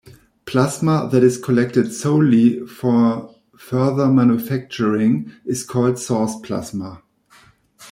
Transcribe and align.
Plasma 0.45 1.07
that 1.11 1.21
is 1.23 1.37
collected 1.37 1.93
solely 1.93 2.65
for 2.65 3.35
further 3.55 4.07
manufacturing 4.07 5.31
is 5.45 5.61
called 5.63 5.99
Source 5.99 6.37
Plasma. 6.37 7.03